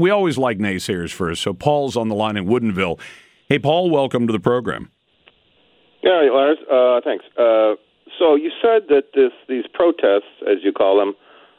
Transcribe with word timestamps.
we 0.00 0.10
always 0.10 0.38
like 0.38 0.58
naysayers 0.58 1.12
first. 1.12 1.42
So 1.42 1.52
Paul's 1.52 1.96
on 1.96 2.08
the 2.08 2.14
line 2.14 2.36
in 2.36 2.46
Woodinville. 2.46 2.98
Hey, 3.48 3.58
Paul, 3.58 3.90
welcome 3.90 4.26
to 4.26 4.32
the 4.32 4.40
program. 4.40 4.90
Yeah, 6.02 6.28
Lars. 6.32 6.58
Uh, 6.70 7.00
thanks. 7.04 7.24
Uh, 7.36 7.74
so 8.18 8.34
you 8.34 8.50
said 8.62 8.88
that 8.88 9.12
this 9.14 9.32
these 9.48 9.64
protests, 9.72 10.30
as 10.48 10.58
you 10.62 10.72
call 10.72 10.98
them, 10.98 11.14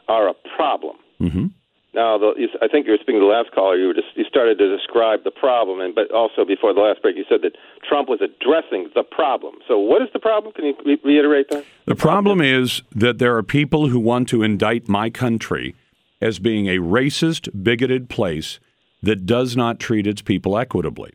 are 0.07 0.27
a 0.27 0.33
problem. 0.55 0.97
Mm-hmm. 1.19 1.47
Now, 1.93 2.17
the, 2.17 2.33
you, 2.37 2.47
I 2.61 2.69
think 2.69 2.85
you 2.85 2.93
were 2.93 2.97
speaking 2.97 3.19
to 3.19 3.25
the 3.25 3.25
last 3.25 3.51
caller. 3.51 3.75
You 3.75 3.87
were 3.87 3.93
just 3.93 4.07
you 4.15 4.23
started 4.23 4.57
to 4.59 4.77
describe 4.77 5.23
the 5.23 5.31
problem, 5.31 5.81
and 5.81 5.93
but 5.93 6.09
also 6.11 6.45
before 6.45 6.73
the 6.73 6.79
last 6.79 7.01
break, 7.01 7.17
you 7.17 7.25
said 7.27 7.41
that 7.41 7.57
Trump 7.87 8.07
was 8.07 8.21
addressing 8.21 8.89
the 8.95 9.03
problem. 9.03 9.55
So, 9.67 9.77
what 9.77 10.01
is 10.01 10.07
the 10.13 10.19
problem? 10.19 10.53
Can 10.53 10.65
you 10.65 10.75
re- 10.85 11.01
reiterate 11.03 11.49
that? 11.49 11.65
The 11.85 11.95
problem 11.95 12.39
is 12.39 12.81
that 12.95 13.19
there 13.19 13.35
are 13.35 13.43
people 13.43 13.89
who 13.89 13.99
want 13.99 14.29
to 14.29 14.41
indict 14.41 14.87
my 14.87 15.09
country 15.09 15.75
as 16.21 16.39
being 16.39 16.67
a 16.67 16.77
racist, 16.77 17.49
bigoted 17.63 18.09
place 18.09 18.59
that 19.01 19.25
does 19.25 19.57
not 19.57 19.79
treat 19.79 20.05
its 20.05 20.21
people 20.21 20.57
equitably. 20.57 21.11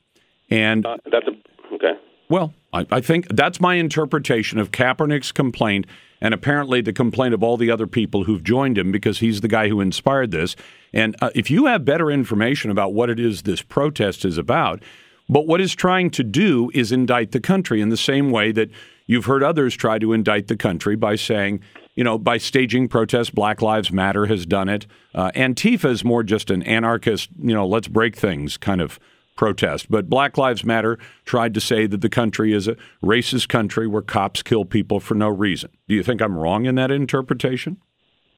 And 0.51 0.85
Uh, 0.85 0.97
that's 1.11 1.27
a, 1.27 1.75
okay. 1.75 1.93
well, 2.29 2.53
I, 2.73 2.87
I 2.91 3.01
think 3.01 3.29
that's 3.31 3.61
my 3.61 3.77
interpretation 3.77 4.59
of 4.59 4.71
Kaepernick's 4.71 5.33
complaint 5.33 5.87
and 6.21 6.33
apparently 6.33 6.81
the 6.81 6.93
complaint 6.93 7.35
of 7.35 7.43
all 7.43 7.57
the 7.57 7.71
other 7.71 7.87
people 7.87 8.25
who've 8.25 8.43
joined 8.43 8.79
him 8.79 8.91
because 8.91 9.19
he's 9.19 9.41
the 9.41 9.49
guy 9.49 9.69
who 9.69 9.81
inspired 9.81 10.31
this. 10.31 10.57
And 10.93 11.15
uh, 11.21 11.31
if 11.35 11.51
you 11.51 11.67
have 11.67 11.85
better 11.85 12.11
information 12.11 12.71
about 12.71 12.95
what 12.95 13.11
it 13.11 13.21
is 13.21 13.43
this 13.43 13.63
protest 13.63 14.25
is 14.25 14.39
about, 14.39 14.83
but 15.29 15.47
what 15.47 15.61
it's 15.61 15.75
trying 15.75 16.11
to 16.11 16.25
do 16.25 16.71
is 16.73 16.93
indict 16.93 17.33
the 17.33 17.41
country 17.41 17.81
in 17.81 17.91
the 17.91 17.97
same 17.97 18.31
way 18.31 18.53
that 18.53 18.71
you've 19.07 19.27
heard 19.27 19.43
others 19.43 19.77
try 19.77 19.99
to 19.99 20.13
indict 20.13 20.49
the 20.49 20.57
country 20.57 20.97
by 20.97 21.17
saying, 21.17 21.61
you 21.97 22.05
know, 22.05 22.19
by 22.19 22.39
staging 22.39 22.87
protests, 22.89 23.31
Black 23.31 23.61
Lives 23.63 23.91
Matter 23.91 24.27
has 24.27 24.47
done 24.47 24.69
it. 24.69 24.87
Uh, 25.15 25.31
Antifa 25.35 25.87
is 25.91 26.05
more 26.05 26.23
just 26.23 26.51
an 26.51 26.63
anarchist, 26.63 27.31
you 27.43 27.55
know, 27.55 27.67
let's 27.67 27.89
break 27.89 28.15
things 28.15 28.57
kind 28.57 28.81
of 28.81 29.01
protest. 29.35 29.91
But 29.91 30.09
Black 30.09 30.39
Lives 30.39 30.65
Matter 30.65 30.99
tried 31.25 31.53
to 31.55 31.61
say 31.61 31.87
that 31.87 32.01
the 32.03 32.09
country 32.09 32.53
is 32.53 32.69
a 32.69 32.77
racist 33.03 33.49
country 33.49 33.87
where 33.87 34.03
cops 34.03 34.43
kill 34.43 34.65
people 34.65 35.01
for 35.01 35.15
no 35.15 35.29
reason. 35.29 35.71
Do 35.89 35.95
you 35.95 36.03
think 36.03 36.21
I'm 36.23 36.37
wrong 36.39 36.65
in 36.67 36.75
that 36.77 36.91
interpretation? 36.91 37.79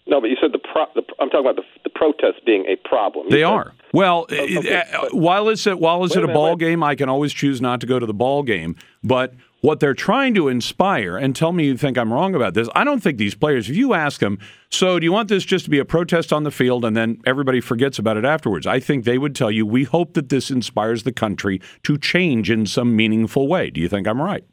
No, 0.06 0.20
but 0.22 0.30
you 0.30 0.36
said 0.40 0.52
the, 0.52 0.58
pro- 0.58 0.86
the 0.94 1.02
I'm 1.20 1.28
talking 1.28 1.40
about 1.50 1.56
the, 1.56 1.62
the 1.84 1.90
protests 1.90 2.40
being 2.46 2.64
a 2.66 2.76
problem. 2.88 3.26
You 3.26 3.30
They 3.30 3.36
said- 3.42 3.44
are. 3.44 3.72
Well, 3.92 4.22
okay, 4.30 4.76
uh, 4.76 5.00
but- 5.02 5.14
while 5.14 5.48
it's 5.50 5.66
a, 5.66 5.76
while 5.76 6.02
it's 6.04 6.16
at 6.16 6.22
a 6.22 6.24
a 6.24 6.26
minute, 6.28 6.34
ball 6.34 6.50
wait. 6.50 6.58
game, 6.60 6.82
I 6.82 6.94
can 6.94 7.08
always 7.08 7.32
choose 7.32 7.60
not 7.60 7.80
to 7.80 7.86
go 7.86 7.98
to 7.98 8.06
the 8.06 8.14
ball 8.14 8.42
game. 8.42 8.74
But 9.04 9.34
what 9.60 9.80
they're 9.80 9.94
trying 9.94 10.34
to 10.34 10.48
inspire, 10.48 11.16
and 11.16 11.34
tell 11.34 11.52
me 11.52 11.66
you 11.66 11.76
think 11.76 11.98
I'm 11.98 12.12
wrong 12.12 12.34
about 12.34 12.54
this. 12.54 12.68
I 12.74 12.84
don't 12.84 13.00
think 13.02 13.18
these 13.18 13.34
players. 13.34 13.68
If 13.68 13.76
you 13.76 13.92
ask 13.94 14.20
them, 14.20 14.38
so 14.70 14.98
do 14.98 15.04
you 15.04 15.12
want 15.12 15.28
this 15.28 15.44
just 15.44 15.64
to 15.64 15.70
be 15.70 15.78
a 15.78 15.84
protest 15.84 16.32
on 16.32 16.44
the 16.44 16.50
field 16.50 16.84
and 16.84 16.96
then 16.96 17.20
everybody 17.26 17.60
forgets 17.60 17.98
about 17.98 18.16
it 18.16 18.24
afterwards? 18.24 18.66
I 18.66 18.78
think 18.78 19.04
they 19.04 19.18
would 19.18 19.34
tell 19.34 19.50
you, 19.50 19.66
we 19.66 19.84
hope 19.84 20.14
that 20.14 20.28
this 20.28 20.50
inspires 20.50 21.02
the 21.02 21.12
country 21.12 21.60
to 21.82 21.98
change 21.98 22.50
in 22.50 22.66
some 22.66 22.94
meaningful 22.94 23.48
way. 23.48 23.70
Do 23.70 23.80
you 23.80 23.88
think 23.88 24.06
I'm 24.06 24.20
right? 24.22 24.44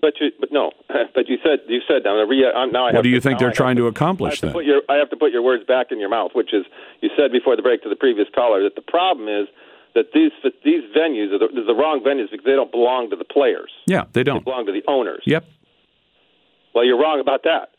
But 0.00 0.14
you, 0.20 0.30
but 0.40 0.50
no, 0.52 0.70
but 1.14 1.28
you 1.28 1.38
said 1.44 1.58
you 1.68 1.80
said 1.88 2.02
now. 2.04 2.14
Re, 2.22 2.46
I'm, 2.54 2.70
now 2.72 2.86
I 2.86 2.92
What 2.92 3.02
do 3.02 3.08
you 3.08 3.16
to- 3.16 3.20
think 3.20 3.38
they're 3.38 3.50
I 3.50 3.52
trying 3.52 3.76
to 3.76 3.86
I 3.86 3.90
accomplish 3.90 4.40
have 4.40 4.54
then? 4.54 4.64
your 4.64 4.82
I 4.88 4.94
have 4.96 5.10
to 5.10 5.16
put 5.16 5.32
your 5.32 5.42
words 5.42 5.64
back 5.66 5.88
in 5.90 5.98
your 6.00 6.08
mouth, 6.08 6.32
which 6.34 6.52
is 6.54 6.64
you 7.00 7.10
said 7.16 7.32
before 7.32 7.56
the 7.56 7.62
break 7.62 7.82
to 7.82 7.88
the 7.88 7.96
previous 7.96 8.28
caller 8.34 8.62
that 8.62 8.74
the 8.76 8.82
problem 8.82 9.28
is 9.28 9.48
that 9.94 10.12
these 10.14 10.30
these 10.64 10.82
venues 10.96 11.32
are 11.32 11.38
the, 11.38 11.48
the 11.66 11.74
wrong 11.74 12.00
venues 12.04 12.30
because 12.30 12.44
they 12.44 12.52
don't 12.52 12.70
belong 12.70 13.10
to 13.10 13.16
the 13.16 13.24
players. 13.24 13.70
Yeah, 13.86 14.04
they 14.12 14.20
They 14.20 14.24
don't. 14.24 14.44
belong 14.44 14.66
to 14.66 14.72
the 14.72 14.82
owners. 14.86 15.22
Yep. 15.26 15.44
Well, 16.74 16.84
you're 16.84 16.98
wrong 17.00 17.20
about 17.20 17.42
that. 17.44 17.70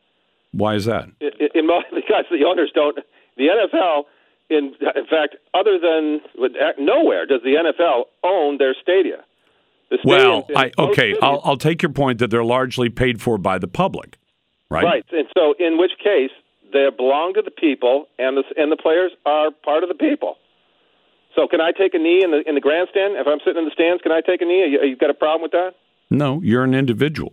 Why 0.51 0.75
is 0.75 0.85
that? 0.85 1.09
In, 1.21 1.29
in, 1.53 1.67
because 1.93 2.25
the 2.31 2.43
owners 2.45 2.71
don't. 2.73 2.97
The 3.37 3.47
NFL, 3.47 4.03
in 4.49 4.73
in 4.95 5.05
fact, 5.09 5.35
other 5.53 5.79
than 5.79 6.21
nowhere 6.79 7.25
does 7.25 7.41
the 7.43 7.55
NFL 7.55 8.03
own 8.23 8.57
their 8.57 8.75
stadia. 8.81 9.23
The 9.89 9.97
Well, 10.03 10.47
I 10.55 10.71
okay. 10.77 11.15
I'll, 11.21 11.41
I'll 11.43 11.57
take 11.57 11.81
your 11.81 11.91
point 11.91 12.19
that 12.19 12.29
they're 12.29 12.43
largely 12.43 12.89
paid 12.89 13.21
for 13.21 13.37
by 13.37 13.57
the 13.57 13.67
public, 13.67 14.17
right? 14.69 14.83
Right, 14.83 15.05
and 15.11 15.27
so 15.35 15.55
in 15.59 15.77
which 15.77 15.93
case 16.03 16.31
they 16.73 16.87
belong 16.95 17.33
to 17.35 17.41
the 17.41 17.51
people, 17.51 18.05
and 18.19 18.37
the 18.37 18.43
and 18.57 18.71
the 18.71 18.77
players 18.77 19.11
are 19.25 19.49
part 19.51 19.83
of 19.83 19.89
the 19.89 19.95
people. 19.95 20.35
So 21.39 21.47
can 21.47 21.61
I 21.61 21.71
take 21.71 21.93
a 21.93 21.97
knee 21.99 22.21
in 22.21 22.31
the 22.31 22.41
in 22.47 22.55
the 22.55 22.61
grandstand 22.61 23.15
if 23.15 23.25
I'm 23.25 23.39
sitting 23.45 23.59
in 23.59 23.65
the 23.65 23.71
stands? 23.71 24.01
Can 24.03 24.11
I 24.11 24.19
take 24.19 24.41
a 24.41 24.45
knee? 24.45 24.67
You, 24.67 24.83
you 24.83 24.97
got 24.97 25.09
a 25.09 25.13
problem 25.13 25.41
with 25.41 25.51
that? 25.51 25.71
No, 26.09 26.41
you're 26.43 26.65
an 26.65 26.73
individual. 26.75 27.31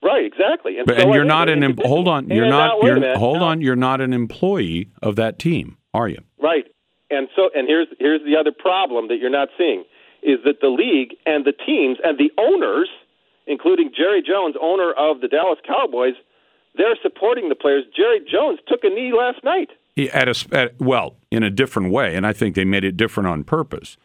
Right, 0.00 0.24
exactly. 0.24 0.78
And, 0.78 0.86
But, 0.86 0.96
so 0.98 1.02
and 1.02 1.14
you're 1.14 1.24
not 1.24 1.48
an 1.48 1.64
em- 1.64 1.76
hold 1.82 2.06
on. 2.06 2.28
You're 2.30 2.44
And 2.44 2.50
not. 2.52 2.84
You're 2.84 2.94
minute. 3.00 3.16
hold 3.16 3.38
Now- 3.38 3.46
on. 3.46 3.60
You're 3.60 3.74
not 3.90 4.00
an 4.00 4.12
employee 4.12 4.90
of 5.02 5.16
that 5.16 5.40
team, 5.40 5.76
are 5.92 6.06
you? 6.06 6.18
Right, 6.40 6.66
and 7.10 7.26
so 7.34 7.50
and 7.52 7.66
here's 7.66 7.88
here's 7.98 8.22
the 8.24 8.36
other 8.38 8.52
problem 8.52 9.08
that 9.08 9.16
you're 9.18 9.28
not 9.40 9.48
seeing 9.58 9.82
is 10.22 10.38
that 10.44 10.60
the 10.60 10.68
league 10.68 11.16
and 11.26 11.44
the 11.44 11.52
teams 11.52 11.98
and 12.04 12.16
the 12.16 12.30
owners, 12.38 12.88
including 13.48 13.90
Jerry 13.96 14.22
Jones, 14.22 14.54
owner 14.60 14.92
of 14.92 15.20
the 15.20 15.26
Dallas 15.28 15.58
Cowboys, 15.66 16.14
they're 16.76 16.98
supporting 17.02 17.48
the 17.48 17.54
players. 17.56 17.82
Jerry 17.96 18.20
Jones 18.30 18.60
took 18.68 18.84
a 18.84 18.88
knee 18.90 19.12
last 19.12 19.42
night. 19.42 19.70
At 20.06 20.28
a 20.28 20.34
at, 20.52 20.80
well, 20.80 21.16
in 21.30 21.42
a 21.42 21.50
different 21.50 21.90
way, 21.90 22.14
and 22.14 22.26
I 22.26 22.32
think 22.32 22.54
they 22.54 22.64
made 22.64 22.84
it 22.84 22.96
different 22.96 23.28
on 23.28 23.42
purpose. 23.44 23.96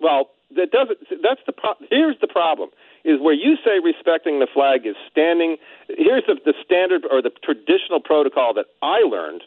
Well, 0.00 0.30
that 0.56 0.70
doesn't. 0.72 0.98
That's 1.22 1.40
the 1.46 1.52
pro- 1.52 1.78
here's 1.90 2.16
the 2.20 2.26
problem: 2.26 2.70
is 3.04 3.20
where 3.20 3.34
you 3.34 3.56
say 3.64 3.78
respecting 3.82 4.40
the 4.40 4.48
flag 4.52 4.86
is 4.86 4.96
standing. 5.10 5.56
Here's 5.88 6.24
the, 6.26 6.36
the 6.44 6.54
standard 6.64 7.02
or 7.10 7.22
the 7.22 7.30
traditional 7.42 8.00
protocol 8.00 8.54
that 8.54 8.66
I 8.82 9.00
learned 9.00 9.42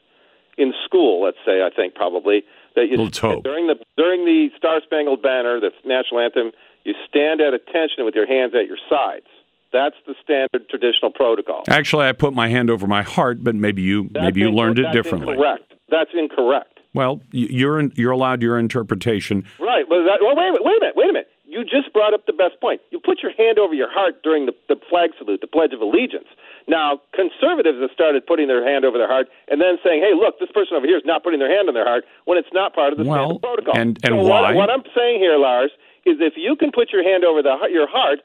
in 0.57 0.73
school. 0.85 1.23
Let's 1.23 1.37
say 1.45 1.61
I 1.61 1.69
think 1.75 1.95
probably 1.95 2.43
that 2.75 2.87
you 2.89 2.97
Let's 2.97 3.19
hope. 3.19 3.43
during 3.43 3.67
the 3.67 3.75
during 3.97 4.25
the 4.25 4.49
Star 4.57 4.81
Spangled 4.83 5.21
Banner, 5.21 5.59
the 5.59 5.71
national 5.85 6.21
anthem, 6.21 6.51
you 6.83 6.93
stand 7.07 7.41
at 7.41 7.53
attention 7.53 8.05
with 8.05 8.15
your 8.15 8.27
hands 8.27 8.53
at 8.55 8.67
your 8.67 8.77
sides. 8.89 9.27
That's 9.73 9.95
the 10.05 10.15
standard 10.23 10.69
traditional 10.69 11.11
protocol. 11.11 11.63
Actually, 11.69 12.07
I 12.07 12.13
put 12.13 12.33
my 12.33 12.47
hand 12.47 12.69
over 12.69 12.87
my 12.87 13.03
heart, 13.03 13.43
but 13.43 13.55
maybe 13.55 13.81
you 13.81 14.09
That's 14.13 14.23
maybe 14.23 14.41
you 14.41 14.51
learned 14.51 14.79
it 14.79 14.91
differently. 14.91 15.33
Incorrect. 15.33 15.73
That's 15.89 16.11
incorrect. 16.13 16.79
Well, 16.93 17.21
you're 17.31 17.79
in, 17.79 17.91
you're 17.95 18.11
allowed 18.11 18.41
your 18.41 18.57
interpretation. 18.57 19.45
Right. 19.59 19.85
Well, 19.89 20.03
that, 20.05 20.19
well, 20.21 20.35
wait 20.35 20.47
a 20.49 20.51
minute. 20.53 20.63
Wait 20.65 20.77
a 20.77 20.79
minute. 20.81 20.95
Wait 20.95 21.09
a 21.09 21.13
minute. 21.13 21.29
You 21.45 21.63
just 21.63 21.93
brought 21.93 22.13
up 22.13 22.25
the 22.25 22.33
best 22.33 22.59
point. 22.59 22.81
You 22.91 22.99
put 22.99 23.21
your 23.23 23.31
hand 23.37 23.57
over 23.59 23.73
your 23.73 23.89
heart 23.91 24.21
during 24.23 24.45
the, 24.47 24.53
the 24.67 24.75
flag 24.89 25.11
salute, 25.17 25.41
the 25.41 25.47
Pledge 25.47 25.73
of 25.73 25.79
Allegiance. 25.81 26.27
Now, 26.67 26.99
conservatives 27.15 27.79
have 27.79 27.91
started 27.93 28.25
putting 28.27 28.47
their 28.47 28.65
hand 28.67 28.83
over 28.83 28.97
their 28.97 29.07
heart 29.07 29.27
and 29.47 29.61
then 29.61 29.77
saying, 29.83 30.01
"Hey, 30.03 30.11
look, 30.13 30.39
this 30.39 30.51
person 30.51 30.75
over 30.75 30.85
here 30.85 30.97
is 30.97 31.05
not 31.05 31.23
putting 31.23 31.39
their 31.39 31.49
hand 31.53 31.69
on 31.69 31.73
their 31.73 31.85
heart 31.87 32.03
when 32.25 32.37
it's 32.37 32.51
not 32.51 32.75
part 32.75 32.91
of 32.91 32.99
the 32.99 33.05
Well, 33.05 33.39
standard 33.39 33.41
protocol." 33.41 33.77
and- 33.79 33.97
and 34.03 34.13
so 34.19 34.27
why? 34.27 34.51
What, 34.53 34.67
what 34.67 34.69
I'm 34.69 34.83
saying 34.93 35.19
here, 35.19 35.37
Lars, 35.37 35.71
is 36.05 36.17
if 36.19 36.33
you 36.35 36.55
can 36.57 36.71
put 36.73 36.91
your 36.91 37.03
hand 37.03 37.23
over 37.23 37.41
the, 37.41 37.55
your 37.71 37.87
heart, 37.87 38.19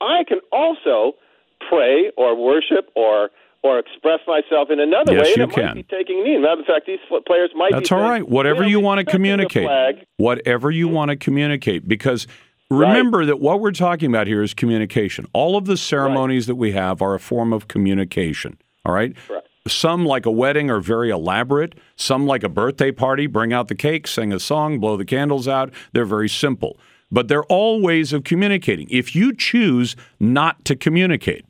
I 0.00 0.24
can 0.26 0.38
also 0.52 1.14
pray 1.68 2.10
or 2.16 2.34
worship 2.36 2.90
or 2.94 3.30
or 3.64 3.78
express 3.80 4.20
myself 4.26 4.70
in 4.70 4.78
another 4.78 5.14
Yes, 5.14 5.24
way. 5.24 5.34
you 5.36 5.42
and 5.42 5.52
it 5.52 5.54
can. 5.54 5.64
might 5.64 5.74
be 5.74 5.82
taking 5.82 6.22
knee. 6.22 6.38
Matter 6.38 6.60
of 6.60 6.66
fact, 6.66 6.86
these 6.86 7.00
players 7.26 7.50
might. 7.56 7.72
That's 7.72 7.88
be 7.88 7.94
all 7.94 8.00
saying, 8.02 8.10
right. 8.10 8.28
Whatever 8.28 8.60
"We're 8.60 8.68
you 8.68 8.80
want 8.80 9.00
to 9.00 9.04
communicate. 9.04 9.68
Whatever 10.16 10.70
you 10.70 10.86
mm-hmm. 10.86 10.94
want 10.94 11.10
to 11.10 11.16
communicate. 11.16 11.88
Because 11.88 12.28
remember 12.70 13.24
that 13.26 13.40
what 13.40 13.60
we're 13.60 13.72
talking 13.72 14.08
about 14.10 14.28
here 14.28 14.42
is 14.42 14.54
communication. 14.54 15.26
All 15.32 15.56
of 15.56 15.64
the 15.64 15.76
ceremonies 15.76 16.46
that 16.46 16.54
we 16.54 16.72
have 16.72 17.02
are 17.02 17.14
a 17.14 17.20
form 17.20 17.52
of 17.52 17.66
communication. 17.66 18.58
All 18.84 18.94
right? 18.94 19.16
Correct. 19.26 19.48
Some, 19.66 20.06
like 20.06 20.24
a 20.24 20.30
wedding, 20.30 20.70
are 20.70 20.80
very 20.80 21.10
elaborate. 21.10 21.74
Some, 21.96 22.26
like 22.26 22.42
a 22.42 22.48
birthday 22.48 22.90
party, 22.90 23.26
bring 23.26 23.52
out 23.52 23.68
the 23.68 23.74
cake, 23.74 24.06
sing 24.06 24.32
a 24.32 24.38
song, 24.38 24.78
blow 24.78 24.96
the 24.96 25.04
candles 25.04 25.46
out. 25.46 25.70
They're 25.92 26.06
very 26.06 26.28
simple. 26.28 26.78
But 27.10 27.28
they're 27.28 27.44
all 27.44 27.80
ways 27.80 28.12
of 28.12 28.24
communicating. 28.24 28.88
If 28.90 29.14
you 29.14 29.34
choose 29.34 29.96
not 30.20 30.64
to 30.66 30.76
communicate, 30.76 31.46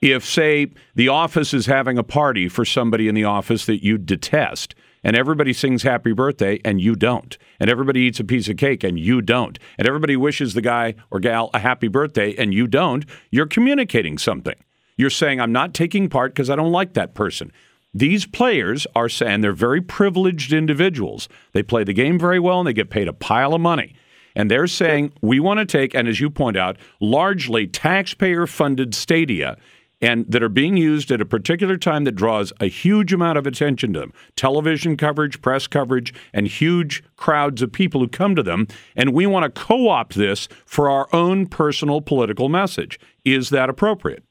if, 0.00 0.24
say, 0.24 0.70
the 0.94 1.08
office 1.08 1.54
is 1.54 1.66
having 1.66 1.96
a 1.96 2.02
party 2.02 2.48
for 2.48 2.64
somebody 2.64 3.08
in 3.08 3.14
the 3.14 3.24
office 3.24 3.64
that 3.64 3.82
you 3.82 3.96
detest, 3.96 4.74
and 5.02 5.16
everybody 5.16 5.52
sings 5.52 5.82
happy 5.82 6.12
birthday 6.12 6.60
and 6.64 6.80
you 6.80 6.94
don't, 6.96 7.38
and 7.60 7.70
everybody 7.70 8.00
eats 8.00 8.20
a 8.20 8.24
piece 8.24 8.48
of 8.48 8.56
cake 8.56 8.82
and 8.82 8.98
you 8.98 9.20
don't, 9.20 9.58
and 9.78 9.86
everybody 9.86 10.16
wishes 10.16 10.54
the 10.54 10.62
guy 10.62 10.94
or 11.10 11.20
gal 11.20 11.50
a 11.54 11.58
happy 11.58 11.88
birthday 11.88 12.34
and 12.36 12.52
you 12.52 12.66
don't, 12.66 13.04
you're 13.30 13.46
communicating 13.46 14.18
something. 14.18 14.56
You're 14.96 15.10
saying, 15.10 15.40
I'm 15.40 15.52
not 15.52 15.74
taking 15.74 16.08
part 16.08 16.32
because 16.32 16.50
I 16.50 16.56
don't 16.56 16.72
like 16.72 16.94
that 16.94 17.14
person. 17.14 17.52
These 17.92 18.26
players 18.26 18.86
are 18.96 19.08
saying 19.08 19.40
they're 19.40 19.52
very 19.52 19.80
privileged 19.80 20.52
individuals. 20.52 21.28
They 21.52 21.62
play 21.62 21.84
the 21.84 21.92
game 21.92 22.18
very 22.18 22.40
well 22.40 22.60
and 22.60 22.66
they 22.66 22.72
get 22.72 22.90
paid 22.90 23.06
a 23.06 23.12
pile 23.12 23.54
of 23.54 23.60
money. 23.60 23.94
And 24.36 24.50
they're 24.50 24.66
saying, 24.66 25.12
we 25.20 25.40
want 25.40 25.60
to 25.60 25.66
take, 25.66 25.94
and 25.94 26.08
as 26.08 26.20
you 26.20 26.30
point 26.30 26.56
out, 26.56 26.76
largely 27.00 27.66
taxpayer 27.66 28.46
funded 28.46 28.94
stadia 28.94 29.56
and 30.00 30.26
that 30.30 30.42
are 30.42 30.50
being 30.50 30.76
used 30.76 31.10
at 31.10 31.20
a 31.20 31.24
particular 31.24 31.76
time 31.78 32.04
that 32.04 32.12
draws 32.12 32.52
a 32.60 32.66
huge 32.66 33.12
amount 33.12 33.38
of 33.38 33.46
attention 33.46 33.92
to 33.94 34.00
them 34.00 34.12
television 34.36 34.96
coverage, 34.96 35.40
press 35.40 35.66
coverage, 35.66 36.12
and 36.32 36.46
huge 36.46 37.02
crowds 37.16 37.62
of 37.62 37.72
people 37.72 38.00
who 38.00 38.08
come 38.08 38.36
to 38.36 38.42
them. 38.42 38.66
And 38.96 39.14
we 39.14 39.26
want 39.26 39.44
to 39.44 39.60
co 39.60 39.88
opt 39.88 40.14
this 40.14 40.48
for 40.66 40.90
our 40.90 41.08
own 41.14 41.46
personal 41.46 42.00
political 42.00 42.48
message. 42.48 43.00
Is 43.24 43.50
that 43.50 43.70
appropriate? 43.70 44.22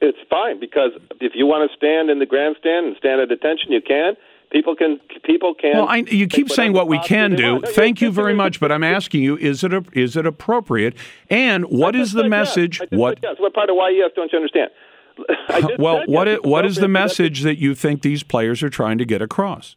It's 0.00 0.18
fine 0.28 0.60
because 0.60 0.92
if 1.20 1.32
you 1.34 1.46
want 1.46 1.68
to 1.68 1.76
stand 1.76 2.10
in 2.10 2.18
the 2.18 2.26
grandstand 2.26 2.86
and 2.86 2.96
stand 2.96 3.20
at 3.20 3.32
attention, 3.32 3.72
you 3.72 3.80
can. 3.80 4.16
People 4.50 4.76
can 4.76 5.00
people 5.24 5.54
can. 5.54 5.76
Well, 5.76 5.88
I, 5.88 5.96
you 5.96 6.26
keep 6.28 6.50
saying 6.50 6.72
what 6.72 6.86
we 6.88 6.98
can 7.00 7.34
do. 7.34 7.60
Thank 7.60 8.00
you 8.00 8.12
very 8.12 8.32
much, 8.32 8.60
but 8.60 8.70
I'm 8.70 8.84
asking 8.84 9.22
you: 9.22 9.36
is 9.36 9.64
it 9.64 9.74
a, 9.74 9.84
is 9.92 10.16
it 10.16 10.24
appropriate? 10.24 10.94
And 11.28 11.64
what 11.64 11.96
is 11.96 12.12
the 12.12 12.28
message? 12.28 12.80
Yes. 12.80 12.88
What? 12.90 13.18
Yes. 13.22 13.36
What 13.38 13.54
part 13.54 13.70
of 13.70 13.76
why 13.76 13.90
yes? 13.90 14.12
Don't 14.14 14.32
you 14.32 14.38
understand? 14.38 14.70
well, 15.78 16.02
what 16.06 16.28
yes, 16.28 16.40
what 16.42 16.64
is 16.64 16.76
the 16.76 16.88
message 16.88 17.42
that 17.42 17.58
you 17.58 17.74
think 17.74 18.02
these 18.02 18.22
players 18.22 18.62
are 18.62 18.70
trying 18.70 18.98
to 18.98 19.04
get 19.04 19.20
across? 19.20 19.76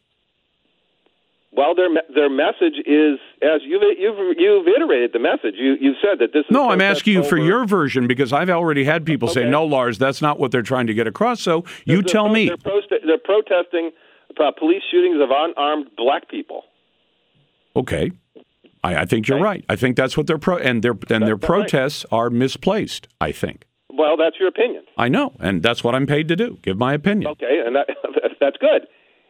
Well, 1.51 1.74
their 1.74 1.89
their 2.13 2.30
message 2.30 2.75
is 2.86 3.19
as 3.42 3.62
you've 3.65 3.81
you've 3.98 4.38
you've 4.38 4.68
iterated 4.68 5.13
the 5.13 5.19
message. 5.19 5.56
You 5.57 5.77
you 5.80 5.94
said 6.01 6.19
that 6.19 6.31
this. 6.31 6.45
is 6.45 6.51
No, 6.51 6.69
I'm 6.69 6.81
asking 6.81 7.13
you 7.13 7.19
over. 7.19 7.30
for 7.30 7.38
your 7.38 7.65
version 7.65 8.07
because 8.07 8.31
I've 8.31 8.50
already 8.50 8.83
had 8.83 9.06
people 9.06 9.30
okay. 9.30 9.42
say, 9.42 9.50
"No, 9.50 9.65
Lars, 9.65 9.98
that's 9.98 10.22
not 10.22 10.39
what 10.39 10.51
they're 10.51 10.62
trying 10.62 10.88
to 10.88 10.94
get 10.94 11.07
across." 11.07 11.42
So 11.42 11.65
you 11.86 11.98
they're, 11.98 12.04
tell 12.04 12.25
they're, 12.25 12.33
me. 12.33 12.45
They're, 12.50 13.00
they're 13.06 13.18
protesting 13.18 13.92
uh, 14.39 14.51
police 14.51 14.83
shootings 14.91 15.21
of 15.21 15.30
unarmed 15.31 15.89
black 15.97 16.30
people. 16.30 16.63
Okay, 17.75 18.12
I, 18.83 18.97
I 18.97 19.06
think 19.06 19.27
you're 19.27 19.38
okay. 19.38 19.44
right. 19.44 19.65
I 19.69 19.75
think 19.75 19.95
that's 19.95 20.18
what 20.18 20.27
they're 20.27 20.38
pro 20.38 20.57
and 20.57 20.83
their 20.83 20.97
and 21.09 21.27
their 21.27 21.38
protests 21.38 22.06
right. 22.12 22.18
are 22.18 22.30
misplaced. 22.30 23.07
I 23.21 23.31
think. 23.31 23.65
Well, 23.91 24.18
that's 24.18 24.38
your 24.39 24.47
opinion. 24.47 24.83
I 24.97 25.09
know, 25.09 25.33
and 25.39 25.62
that's 25.62 25.83
what 25.83 25.95
I'm 25.95 26.06
paid 26.06 26.27
to 26.30 26.36
do. 26.36 26.57
Give 26.62 26.77
my 26.77 26.94
opinion. 26.94 27.31
Okay, 27.31 27.63
and 27.65 27.75
that, 27.75 27.88
that's 28.39 28.57
good 28.57 28.88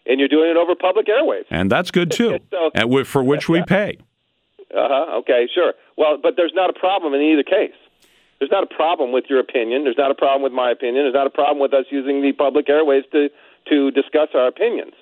and 0.09 0.19
you're 0.19 0.27
doing 0.27 0.50
it 0.50 0.57
over 0.57 0.75
public 0.75 1.06
airwaves. 1.06 1.45
And 1.50 1.71
that's 1.71 1.91
good 1.91 2.11
too, 2.11 2.39
so, 2.51 2.71
and 2.73 3.07
for 3.07 3.23
which 3.23 3.47
we 3.47 3.63
pay. 3.67 3.97
Uh 4.75 4.88
huh. 4.89 5.17
Okay, 5.19 5.47
sure. 5.53 5.73
Well, 5.97 6.17
but 6.21 6.33
there's 6.35 6.53
not 6.53 6.69
a 6.69 6.73
problem 6.73 7.13
in 7.13 7.21
either 7.21 7.44
case. 7.44 7.77
There's 8.39 8.51
not 8.51 8.63
a 8.63 8.73
problem 8.73 9.11
with 9.11 9.25
your 9.29 9.39
opinion. 9.39 9.83
There's 9.83 9.97
not 9.97 10.11
a 10.11 10.15
problem 10.15 10.44
with 10.44 10.53
my 10.53 10.71
opinion. 10.71 11.03
There's 11.03 11.13
not 11.13 11.27
a 11.27 11.31
problem 11.31 11.59
with 11.59 11.73
us 11.73 11.85
using 11.89 12.21
the 12.21 12.31
public 12.31 12.69
airways 12.69 13.03
to 13.11 13.29
to 13.69 13.91
discuss 13.91 14.29
our 14.33 14.47
opinions. 14.47 14.94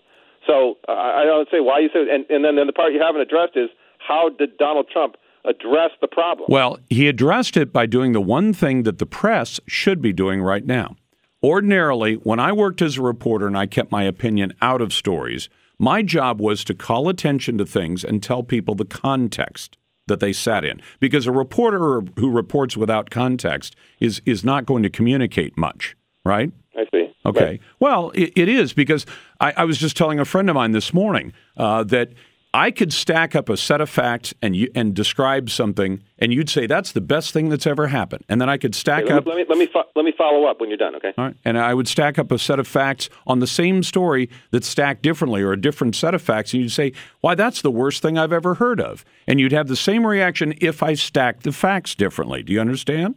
So 0.46 0.76
uh, 0.88 0.94
I 0.94 1.24
don't 1.26 1.48
say 1.52 1.60
why 1.60 1.80
you 1.80 1.90
say, 1.94 2.02
and, 2.10 2.26
and 2.30 2.44
then, 2.44 2.56
then 2.56 2.68
the 2.68 2.74
part 2.74 2.94
you 2.94 3.02
haven't 3.02 3.22
addressed 3.22 3.58
is 3.58 3.70
how 4.00 4.30
did 4.30 4.58
Donald 4.58 4.88
Trump 4.92 5.16
address 5.46 5.92
the 6.02 6.08
problem? 6.08 6.48
Well, 6.50 6.80
he 6.90 7.08
addressed 7.08 7.58
it 7.58 7.74
by 7.74 7.86
doing 7.86 8.14
the 8.14 8.22
one 8.22 8.54
thing 8.54 8.84
that 8.84 8.98
the 8.98 9.06
press 9.06 9.60
should 9.68 10.02
be 10.02 10.14
doing 10.14 10.42
right 10.42 10.66
now 10.66 10.96
Ordinarily, 11.44 12.16
when 12.16 12.40
I 12.40 12.52
worked 12.52 12.82
as 12.82 12.98
a 12.98 13.02
reporter 13.04 13.46
and 13.46 13.58
I 13.58 13.68
kept 13.68 13.92
my 13.92 14.04
opinion 14.04 14.54
out 14.62 14.82
of 14.82 14.92
stories, 14.92 15.50
my 15.78 16.02
job 16.02 16.42
was 16.42 16.64
to 16.64 16.74
call 16.74 17.10
attention 17.10 17.60
to 17.60 17.66
things 17.66 18.04
and 18.04 18.24
tell 18.24 18.42
people 18.42 18.74
the 18.74 18.86
context 18.86 19.78
that 20.08 20.20
they 20.20 20.34
sat 20.34 20.66
in. 20.66 20.82
Because 21.00 21.28
a 21.28 21.32
reporter 21.32 22.02
who 22.18 22.32
reports 22.32 22.76
without 22.76 23.12
context 23.12 23.76
is, 24.00 24.22
is 24.26 24.44
not 24.44 24.66
going 24.66 24.82
to 24.82 24.90
communicate 24.90 25.56
much, 25.58 25.96
right? 26.26 26.52
I 26.76 26.86
see. 26.92 27.07
Okay. 27.28 27.60
Well, 27.80 28.12
it, 28.12 28.32
it 28.36 28.50
is 28.50 28.74
because 28.74 29.06
I, 29.40 29.54
I, 29.58 29.66
was 29.66 29.78
just 29.78 29.98
telling 29.98 30.20
a 30.20 30.26
friend 30.26 30.50
of 30.50 30.56
mine 30.56 30.72
this 30.72 30.94
morning 30.94 31.34
uh, 31.58 31.84
that 31.86 32.14
I 32.54 32.72
could 32.72 32.94
stack 32.94 33.36
up 33.36 33.50
a 33.50 33.58
set 33.58 33.82
of 33.82 33.90
facts 33.90 34.34
and 34.42 34.56
you, 34.56 34.72
and 34.74 34.94
describe 34.94 35.50
something, 35.50 36.02
and 36.18 36.34
you'd 36.34 36.50
say 36.50 36.66
that's 36.66 36.94
the 36.94 37.02
best 37.02 37.34
thing 37.34 37.50
that's 37.50 37.68
ever 37.68 37.88
happened. 37.88 38.24
And 38.30 38.40
then 38.40 38.50
I 38.50 38.58
could 38.58 38.74
stack 38.74 39.04
okay, 39.04 39.14
let 39.14 39.20
up. 39.20 39.28
Let 39.28 39.38
me 39.38 39.46
let 39.48 39.58
me, 39.58 39.68
fo- 39.68 39.84
let 39.96 40.06
me 40.06 40.14
follow 40.18 40.46
up 40.46 40.62
when 40.62 40.70
you're 40.70 40.78
done. 40.78 40.96
Okay. 40.96 41.14
All 41.18 41.26
right. 41.26 41.36
And 41.44 41.58
I 41.60 41.74
would 41.74 41.88
stack 41.88 42.18
up 42.18 42.32
a 42.32 42.40
set 42.40 42.60
of 42.60 42.68
facts 42.68 43.10
on 43.28 43.40
the 43.40 43.48
same 43.48 43.84
story 43.84 44.30
that 44.52 44.64
stacked 44.64 45.04
differently, 45.04 45.42
or 45.42 45.52
a 45.52 45.60
different 45.60 45.96
set 45.96 46.16
of 46.16 46.22
facts, 46.22 46.54
and 46.54 46.64
you'd 46.64 46.72
say, 46.72 46.94
"Why, 47.20 47.36
that's 47.36 47.62
the 47.62 47.72
worst 47.72 48.02
thing 48.02 48.18
I've 48.18 48.34
ever 48.34 48.56
heard 48.56 48.80
of." 48.80 49.04
And 49.28 49.40
you'd 49.40 49.52
have 49.52 49.68
the 49.68 49.76
same 49.76 50.08
reaction 50.08 50.56
if 50.62 50.82
I 50.82 50.94
stacked 50.94 51.44
the 51.44 51.52
facts 51.52 51.94
differently. 51.94 52.42
Do 52.44 52.54
you 52.54 52.62
understand? 52.62 53.16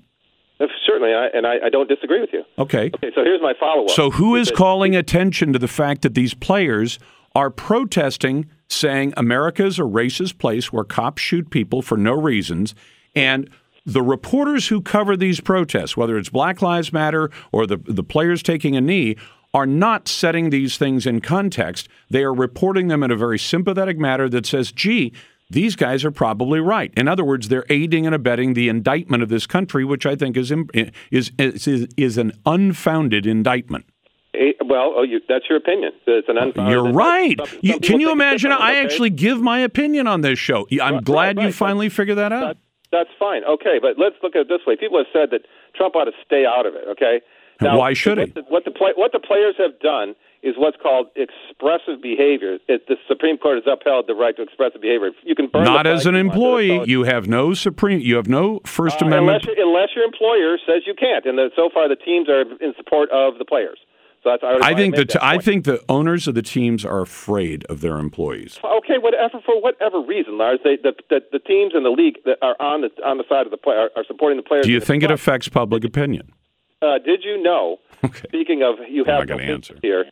Uh, 0.61 0.67
certainly, 0.87 1.15
I, 1.15 1.27
and 1.33 1.47
I, 1.47 1.67
I, 1.67 1.69
don't 1.71 1.89
disagree 1.89 2.21
with 2.21 2.31
you. 2.33 2.45
Okay. 2.59 2.91
Okay. 2.95 3.11
So 3.15 3.25
here's 3.25 3.41
my 3.41 3.55
follow 3.59 3.85
up. 3.85 3.91
So 3.91 4.11
who 4.11 4.37
is 4.37 4.51
calling 4.51 4.95
attention 4.95 5.53
to 5.55 5.59
the 5.59 5.69
fact 5.69 6.03
that 6.03 6.15
these 6.15 6.35
players 6.35 6.99
are 7.35 7.51
protesting? 7.51 8.47
saying 8.71 9.13
America 9.17 9.65
is 9.65 9.79
a 9.79 9.83
racist 9.83 10.39
place 10.39 10.73
where 10.73 10.85
cops 10.85 11.21
shoot 11.21 11.51
people 11.51 11.83
for 11.83 11.97
no 11.97 12.13
reasons. 12.13 12.75
And 13.15 13.51
the 13.85 14.03
reporters 14.03 14.69
who 14.69 14.81
cover 14.81 15.17
these 15.17 15.41
protests, 15.41 15.97
whether 15.97 16.17
it's 16.17 16.29
Black 16.29 16.63
Lives 16.63 16.93
Matter 16.93 17.31
or 17.53 17.67
the, 17.67 17.79
the 17.79 18.05
players 18.05 18.43
taking 18.43 18.77
a 18.77 18.81
knee, 18.81 19.17
are 19.53 19.67
not 19.67 20.07
setting 20.07 20.51
these 20.51 20.79
things 20.79 21.07
in 21.07 21.21
context. 21.21 21.89
They 22.09 22.23
are 22.23 22.33
reporting 22.33 22.87
them 22.87 23.03
in 23.03 23.11
a 23.11 23.17
very 23.17 23.39
sympathetic 23.39 23.99
manner 23.99 24.29
that 24.29 24.47
says, 24.47 24.71
gee, 24.71 25.13
these 25.51 25.77
guys 25.77 26.05
are 26.05 26.11
probably 26.11 26.61
right. 26.61 26.93
In 26.97 27.09
other 27.09 27.25
words, 27.25 27.49
they're 27.49 27.67
aiding 27.69 28.07
and 28.07 28.15
abetting 28.15 28.55
the 28.55 28.69
indictment 28.69 29.23
of 29.23 29.29
this 29.29 29.47
country, 29.47 29.85
which 29.85 30.07
I 30.07 30.15
think 30.17 30.37
is 30.37 30.53
is 31.11 31.33
is, 31.39 31.89
is 31.97 32.19
an 32.19 32.33
unfounded 32.47 33.27
indictment. 33.27 33.87
Eh, 34.33 34.53
well, 34.65 34.95
oh, 34.97 35.03
you, 35.03 35.21
that's 35.29 35.47
your 35.49 35.59
opinion. 35.59 35.93
It's 36.07 36.29
an 36.29 36.39
unfounded. 36.39 36.73
You're 36.73 36.93
right. 36.93 37.37
Some, 37.37 37.49
some 37.49 37.59
you, 37.63 37.81
can 37.81 38.01
you 38.01 38.13
imagine? 38.13 38.53
I 38.53 38.71
okay? 38.71 38.85
actually 38.85 39.11
give 39.11 39.41
my 39.41 39.59
opinion 39.59 40.07
on 40.07 40.21
this 40.21 40.39
show. 40.39 40.67
I'm 40.81 40.95
right, 40.95 41.05
glad 41.05 41.37
right, 41.37 41.47
you 41.47 41.53
finally 41.53 41.89
figured 41.89 42.19
that 42.19 42.33
out. 42.33 42.41
That, 42.41 42.57
that's 42.93 43.11
fine. 43.19 43.45
Okay, 43.45 43.79
but 43.83 43.99
let's 43.99 44.17
look 44.23 44.37
at 44.37 44.43
it 44.43 44.49
this 44.49 44.61
way. 44.67 44.77
People 44.77 44.99
have 44.99 45.07
said 45.13 45.31
that 45.33 45.43
Trump 45.75 45.97
ought 45.97 46.05
to 46.05 46.13
stay 46.25 46.45
out 46.47 46.67
of 46.67 46.75
it. 46.75 46.85
Okay. 46.91 47.21
Now, 47.61 47.79
Why 47.79 47.93
should 47.93 48.19
he? 48.19 48.25
What 48.25 48.35
the, 48.35 48.43
what 48.49 48.65
the, 48.65 48.71
play, 48.71 48.93
what 48.97 49.13
the 49.13 49.19
players 49.19 49.55
have 49.59 49.79
done 49.81 50.15
is 50.43 50.55
what's 50.57 50.77
called 50.81 51.09
expressive 51.17 52.01
behavior. 52.03 52.59
It, 52.69 52.89
the 52.89 52.97
Supreme 53.07 53.37
Court 53.37 53.63
has 53.63 53.71
upheld 53.71 54.07
the 54.07 54.15
right 54.15 54.35
to 54.37 54.43
expressive 54.43 54.81
behavior. 54.81 55.11
You 55.23 55.35
can 55.35 55.49
burn 55.49 55.65
not 55.65 55.87
as 55.87 56.07
an 56.07 56.15
employee. 56.15 56.85
You 56.87 57.05
have 57.05 57.29
no 57.29 57.53
supreme. 57.55 58.01
You 58.01 58.17
have 58.17 58.29
no 58.29 58.61
First 58.65 59.03
uh, 59.03 59.07
Amendment. 59.07 59.45
Unless, 59.45 59.59
unless, 59.59 59.89
your 59.95 60.05
employer 60.05 60.57
says 60.67 60.83
you 60.87 60.95
can't, 60.95 61.27
and 61.27 61.37
the, 61.37 61.51
so 61.57 61.69
far 61.73 61.89
the 61.89 61.97
teams 61.97 62.29
are 62.29 62.43
in 62.43 62.73
support 62.77 63.11
of 63.11 63.39
the 63.39 63.45
players. 63.45 63.79
So 64.23 64.31
that's, 64.31 64.43
I, 64.45 64.73
I 64.73 64.75
think 64.75 64.97
the 64.97 65.07
t- 65.07 65.19
I 65.21 65.39
think 65.39 65.65
the 65.65 65.83
owners 65.89 66.29
of 66.29 66.35
the 66.35 66.43
teams 66.43 66.85
are 66.85 67.01
afraid 67.01 67.65
of 67.71 67.81
their 67.81 67.97
employees. 67.97 68.61
Okay, 68.63 68.99
whatever 68.99 69.41
for 69.45 69.61
whatever 69.63 69.99
reason, 69.99 70.37
Lars, 70.37 70.61
they, 70.63 70.77
the, 70.77 70.93
the, 71.09 71.21
the 71.33 71.39
teams 71.39 71.73
in 71.75 71.85
the 71.85 71.91
league 71.91 72.19
that 72.27 72.37
are 72.43 72.55
on 72.61 72.83
the 72.83 72.91
on 73.03 73.17
the 73.17 73.25
side 73.31 73.47
of 73.47 73.51
the 73.51 73.57
play 73.57 73.77
are, 73.77 73.91
are 73.97 74.05
supporting 74.07 74.37
the 74.37 74.43
players. 74.43 74.67
Do 74.67 74.73
you 74.73 74.81
think 74.81 75.03
it 75.03 75.11
affects 75.11 75.49
public 75.49 75.85
opinion? 75.85 76.33
Uh, 76.83 76.99
did 76.99 77.25
you 77.25 77.43
know? 77.43 77.79
Okay. 78.03 78.21
Speaking 78.29 78.63
of, 78.63 78.77
you 78.89 79.05
have 79.05 79.29
no 79.29 79.39
answer 79.39 79.77
here. 79.83 80.07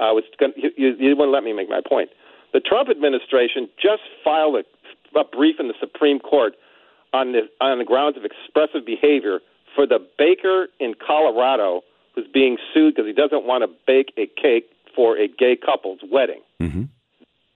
I 0.00 0.10
was 0.10 0.24
gonna, 0.40 0.54
you, 0.56 0.70
you, 0.76 0.96
you 0.98 1.10
wouldn't 1.16 1.30
let 1.30 1.44
me 1.44 1.52
make 1.52 1.68
my 1.68 1.80
point. 1.88 2.10
The 2.52 2.58
Trump 2.58 2.88
administration 2.90 3.68
just 3.80 4.02
filed 4.24 4.56
a, 4.56 5.16
a 5.18 5.22
brief 5.22 5.60
in 5.60 5.68
the 5.68 5.74
Supreme 5.78 6.18
Court 6.18 6.54
on 7.12 7.30
the 7.30 7.42
on 7.60 7.78
the 7.78 7.84
grounds 7.84 8.16
of 8.16 8.24
expressive 8.24 8.84
behavior 8.84 9.38
for 9.76 9.86
the 9.86 10.04
baker 10.18 10.66
in 10.80 10.94
Colorado 10.94 11.82
who's 12.16 12.26
being 12.26 12.58
sued 12.74 12.96
because 12.96 13.06
he 13.06 13.12
doesn't 13.12 13.44
want 13.44 13.62
to 13.62 13.68
bake 13.86 14.12
a 14.16 14.26
cake 14.26 14.68
for 14.96 15.16
a 15.16 15.28
gay 15.28 15.56
couple's 15.56 16.00
wedding. 16.10 16.40
Mm-hmm. 16.60 16.84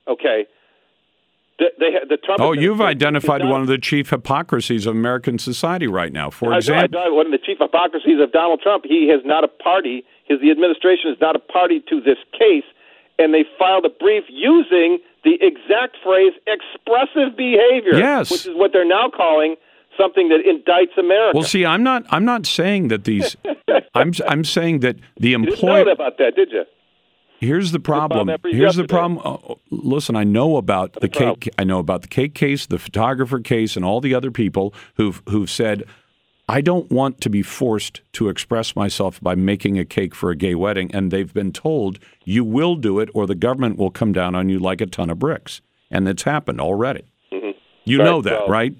Okay. 0.06 0.46
The, 1.78 2.06
the 2.08 2.16
Trump 2.16 2.40
oh, 2.40 2.52
you've 2.52 2.80
identified 2.80 3.44
one 3.44 3.60
of 3.60 3.66
the 3.66 3.78
chief 3.78 4.10
hypocrisies 4.10 4.86
of 4.86 4.96
American 4.96 5.38
society 5.38 5.86
right 5.86 6.12
now. 6.12 6.30
For 6.30 6.54
example, 6.54 6.98
I, 6.98 7.06
I, 7.06 7.08
one 7.10 7.26
of 7.26 7.32
the 7.32 7.38
chief 7.38 7.58
hypocrisies 7.60 8.20
of 8.20 8.32
Donald 8.32 8.60
Trump. 8.60 8.84
He 8.86 9.10
is 9.10 9.22
not 9.24 9.44
a 9.44 9.48
party. 9.48 10.04
His 10.26 10.40
the 10.40 10.50
administration 10.50 11.10
is 11.12 11.18
not 11.20 11.36
a 11.36 11.38
party 11.38 11.82
to 11.88 12.00
this 12.00 12.18
case, 12.32 12.64
and 13.18 13.32
they 13.32 13.44
filed 13.58 13.84
a 13.84 13.90
brief 13.90 14.24
using 14.28 14.98
the 15.24 15.38
exact 15.40 15.96
phrase 16.02 16.32
"expressive 16.46 17.36
behavior," 17.36 17.94
yes. 17.94 18.30
which 18.30 18.46
is 18.46 18.56
what 18.56 18.72
they're 18.72 18.88
now 18.88 19.08
calling 19.08 19.56
something 19.96 20.30
that 20.30 20.40
indicts 20.44 20.98
America. 20.98 21.36
Well, 21.36 21.46
see, 21.46 21.64
I'm 21.64 21.82
not. 21.82 22.04
I'm 22.10 22.24
not 22.24 22.46
saying 22.46 22.88
that 22.88 23.04
these. 23.04 23.36
I'm. 23.94 24.12
I'm 24.26 24.44
saying 24.44 24.80
that 24.80 24.96
the 25.16 25.34
employer. 25.34 25.80
You 25.80 25.84
didn't 25.84 25.86
know 25.86 25.92
about 25.92 26.18
that, 26.18 26.34
did 26.34 26.50
you? 26.50 26.64
Here's 27.42 27.72
the 27.72 27.80
problem. 27.80 28.30
Here's 28.44 28.76
the 28.76 28.86
problem. 28.86 29.20
Uh, 29.24 29.56
listen, 29.70 30.14
I 30.14 30.22
know 30.22 30.58
about 30.58 30.92
the 31.00 31.08
cake. 31.08 31.48
I 31.58 31.64
know 31.64 31.80
about 31.80 32.02
the 32.02 32.08
cake 32.08 32.36
case, 32.36 32.66
the 32.66 32.78
photographer 32.78 33.40
case, 33.40 33.74
and 33.74 33.84
all 33.84 34.00
the 34.00 34.14
other 34.14 34.30
people 34.30 34.72
who've 34.94 35.20
who've 35.28 35.50
said, 35.50 35.82
"I 36.48 36.60
don't 36.60 36.88
want 36.88 37.20
to 37.22 37.28
be 37.28 37.42
forced 37.42 38.00
to 38.12 38.28
express 38.28 38.76
myself 38.76 39.20
by 39.20 39.34
making 39.34 39.76
a 39.76 39.84
cake 39.84 40.14
for 40.14 40.30
a 40.30 40.36
gay 40.36 40.54
wedding," 40.54 40.88
and 40.94 41.10
they've 41.10 41.34
been 41.34 41.52
told, 41.52 41.98
"You 42.24 42.44
will 42.44 42.76
do 42.76 43.00
it, 43.00 43.08
or 43.12 43.26
the 43.26 43.34
government 43.34 43.76
will 43.76 43.90
come 43.90 44.12
down 44.12 44.36
on 44.36 44.48
you 44.48 44.60
like 44.60 44.80
a 44.80 44.86
ton 44.86 45.10
of 45.10 45.18
bricks," 45.18 45.60
and 45.90 46.06
it's 46.06 46.22
happened 46.22 46.60
already. 46.60 47.02
Mm-hmm. 47.32 47.58
You 47.84 47.98
right, 47.98 48.04
know 48.04 48.22
that, 48.22 48.42
well, 48.42 48.50
right? 48.50 48.76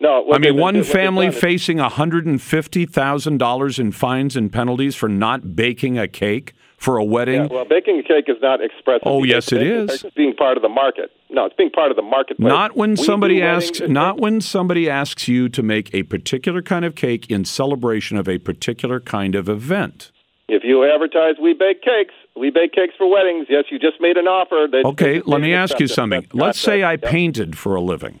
No, 0.00 0.32
I 0.32 0.38
mean, 0.38 0.56
one 0.56 0.84
family 0.84 1.32
facing 1.32 1.78
$150,000 1.78 3.78
in 3.80 3.90
fines 3.90 4.36
and 4.36 4.52
penalties 4.52 4.94
for 4.94 5.08
not 5.08 5.56
baking 5.56 5.98
a 5.98 6.06
cake 6.06 6.54
for 6.78 6.96
a 6.96 7.04
wedding. 7.04 7.42
Yeah, 7.42 7.48
well, 7.50 7.64
baking 7.64 7.98
a 7.98 8.02
cake 8.02 8.26
is 8.28 8.36
not 8.40 8.62
expressive. 8.62 9.02
Oh, 9.04 9.24
yes, 9.24 9.52
it 9.52 9.62
is. 9.62 10.04
It's 10.04 10.14
being 10.14 10.34
part 10.34 10.56
of 10.56 10.62
the 10.62 10.68
market. 10.68 11.10
No, 11.28 11.44
it's 11.44 11.56
being 11.56 11.70
part 11.70 11.90
of 11.90 11.96
the 11.96 12.02
market. 12.02 12.38
Not 12.38 12.76
when 12.76 12.96
somebody 12.96 13.42
asks. 13.42 13.80
Not 13.80 14.18
when 14.18 14.40
somebody 14.40 14.88
asks 14.88 15.28
you 15.28 15.48
to 15.50 15.62
make 15.62 15.92
a 15.92 16.04
particular 16.04 16.62
kind 16.62 16.84
of 16.84 16.94
cake 16.94 17.28
in 17.28 17.44
celebration 17.44 18.16
of 18.16 18.28
a 18.28 18.38
particular 18.38 19.00
kind 19.00 19.34
of 19.34 19.48
event. 19.48 20.12
If 20.48 20.62
you 20.64 20.82
advertise, 20.84 21.34
we 21.42 21.52
bake 21.52 21.82
cakes. 21.82 22.14
We 22.34 22.50
bake 22.50 22.72
cakes 22.72 22.94
for 22.96 23.10
weddings. 23.10 23.48
Yes, 23.50 23.64
you 23.70 23.78
just 23.78 24.00
made 24.00 24.16
an 24.16 24.26
offer. 24.26 24.66
That, 24.70 24.86
okay, 24.86 25.20
let 25.26 25.40
me 25.40 25.52
ask 25.52 25.78
you 25.80 25.88
something. 25.88 26.26
Let's 26.32 26.58
say 26.58 26.84
I 26.84 26.96
painted 26.96 27.58
for 27.58 27.74
a 27.74 27.80
living. 27.80 28.20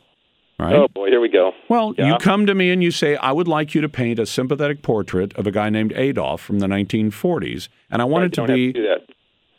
Right? 0.58 0.74
Oh 0.74 0.88
boy, 0.88 1.06
here 1.08 1.20
we 1.20 1.28
go. 1.28 1.52
Well, 1.68 1.94
yeah. 1.96 2.06
you 2.12 2.18
come 2.18 2.44
to 2.46 2.54
me 2.54 2.70
and 2.70 2.82
you 2.82 2.90
say, 2.90 3.14
"I 3.16 3.30
would 3.30 3.46
like 3.46 3.74
you 3.76 3.80
to 3.80 3.88
paint 3.88 4.18
a 4.18 4.26
sympathetic 4.26 4.82
portrait 4.82 5.32
of 5.34 5.46
a 5.46 5.52
guy 5.52 5.70
named 5.70 5.92
Adolf 5.94 6.40
from 6.40 6.58
the 6.58 6.66
1940s, 6.66 7.68
and 7.90 8.02
I 8.02 8.04
want 8.04 8.24
it 8.24 8.32
to 8.34 8.44
be." 8.46 8.72
To 8.72 8.96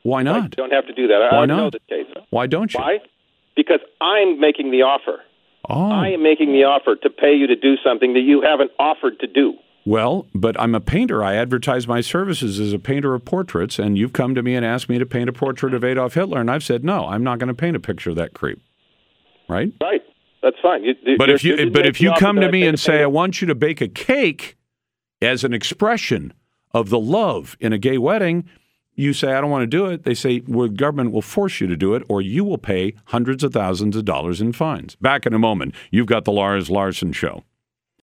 Why 0.04 0.20
I 0.20 0.24
not? 0.24 0.52
don't 0.52 0.72
have 0.74 0.88
to 0.88 0.94
do 0.94 1.08
that. 1.08 1.22
I 1.32 1.36
Why 1.36 1.44
I 1.44 1.46
know 1.46 1.56
not? 1.70 1.76
case. 1.88 2.06
Why 2.32 2.48
don't 2.48 2.74
you? 2.74 2.80
Why? 2.82 3.00
Because 3.56 3.80
I'm 4.02 4.40
making 4.42 4.72
the 4.72 4.82
offer. 4.82 5.22
Oh, 5.70 5.90
I 5.92 6.10
am 6.10 6.24
making 6.24 6.52
the 6.54 6.64
offer 6.64 6.96
to 6.96 7.10
pay 7.10 7.34
you 7.34 7.48
to 7.48 7.56
do 7.56 7.76
something 7.84 8.14
that 8.14 8.22
you 8.22 8.42
haven't 8.42 8.72
offered 8.80 9.20
to 9.20 9.28
do. 9.28 9.54
well, 9.86 10.26
but 10.36 10.60
I'm 10.60 10.76
a 10.76 10.80
painter. 10.82 11.24
I 11.24 11.36
advertise 11.36 11.88
my 11.88 12.02
services 12.02 12.60
as 12.60 12.74
a 12.74 12.80
painter 12.80 13.14
of 13.14 13.24
portraits, 13.24 13.80
and 13.80 13.98
you've 13.98 14.14
come 14.14 14.36
to 14.36 14.44
me 14.44 14.56
and 14.56 14.66
asked 14.66 14.90
me 14.90 14.98
to 15.00 15.06
paint 15.06 15.30
a 15.30 15.34
portrait 15.34 15.74
of 15.74 15.84
Adolf 15.84 16.14
Hitler, 16.16 16.40
and 16.42 16.52
I've 16.52 16.64
said 16.64 16.84
no. 16.84 17.08
I'm 17.08 17.24
not 17.24 17.40
going 17.40 17.48
to 17.48 17.54
paint 17.54 17.76
a 17.76 17.80
picture 17.80 18.10
of 18.10 18.16
that 18.18 18.34
creep. 18.34 18.60
Right? 19.48 19.72
Right. 19.82 20.02
That's 20.42 20.58
fine. 20.62 20.84
You, 20.84 20.96
But 21.18 21.30
if 21.30 21.44
you 21.44 21.70
but 21.70 21.86
if 21.86 22.00
you 22.00 22.14
come 22.18 22.38
to 22.38 22.52
me 22.52 22.66
and 22.66 22.80
say 22.80 23.02
I 23.02 23.08
want 23.08 23.42
you 23.42 23.48
to 23.48 23.56
bake 23.56 23.82
a 23.82 23.88
cake 23.88 24.58
as 25.22 25.44
an 25.44 25.54
expression 25.54 26.34
of 26.72 26.90
the 26.90 27.00
love 27.00 27.58
in 27.60 27.74
a 27.74 27.78
gay 27.78 27.98
wedding, 27.98 28.48
you 28.96 29.14
say 29.14 29.34
I 29.34 29.42
don't 29.42 29.50
want 29.50 29.64
to 29.64 29.68
do 29.68 29.86
it. 29.88 30.04
They 30.04 30.14
say 30.14 30.42
well, 30.48 30.68
the 30.68 30.74
government 30.74 31.12
will 31.12 31.22
force 31.22 31.60
you 31.60 31.68
to 31.68 31.76
do 31.76 31.94
it, 31.94 32.04
or 32.08 32.22
you 32.22 32.44
will 32.44 32.58
pay 32.58 32.94
hundreds 33.06 33.44
of 33.44 33.54
thousands 33.54 33.96
of 33.96 34.06
dollars 34.06 34.40
in 34.40 34.54
fines. 34.54 34.96
Back 34.96 35.26
in 35.26 35.34
a 35.34 35.40
moment. 35.40 35.76
You've 35.92 36.08
got 36.08 36.26
the 36.26 36.32
Lars 36.32 36.70
Larson 36.70 37.12
show. 37.12 37.44